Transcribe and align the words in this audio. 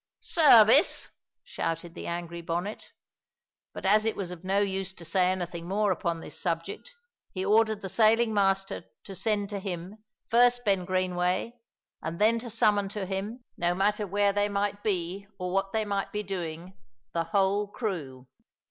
"Service!" 0.21 1.09
shouted 1.43 1.93
the 1.93 2.07
angry 2.07 2.41
Bonnet. 2.41 2.89
But 3.71 3.85
as 3.85 4.03
it 4.03 4.15
was 4.15 4.31
of 4.31 4.43
no 4.43 4.57
use 4.57 4.93
to 4.93 5.05
say 5.05 5.29
anything 5.31 5.67
more 5.67 5.91
upon 5.91 6.19
this 6.21 6.39
subject, 6.39 6.95
he 7.33 7.45
ordered 7.45 7.83
the 7.83 7.87
sailing 7.87 8.33
master 8.33 8.83
to 9.03 9.13
send 9.15 9.51
to 9.51 9.59
him, 9.59 10.03
first, 10.31 10.65
Ben 10.65 10.85
Greenway, 10.85 11.53
and 12.01 12.17
then 12.17 12.39
to 12.39 12.49
summon 12.49 12.89
to 12.89 13.05
him, 13.05 13.45
no 13.57 13.75
matter 13.75 14.07
where 14.07 14.33
they 14.33 14.49
might 14.49 14.81
be 14.81 15.27
or 15.37 15.51
what 15.53 15.71
they 15.71 15.85
might 15.85 16.11
be 16.11 16.23
doing, 16.23 16.75
the 17.13 17.25
whole 17.25 17.67
crew. 17.67 18.25